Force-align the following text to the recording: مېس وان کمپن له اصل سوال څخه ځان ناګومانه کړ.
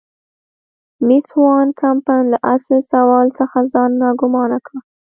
مېس 1.05 1.27
وان 1.41 1.67
کمپن 1.81 2.21
له 2.31 2.37
اصل 2.53 2.77
سوال 2.93 3.27
څخه 3.39 3.57
ځان 3.73 3.91
ناګومانه 4.03 4.57
کړ. 4.65 4.75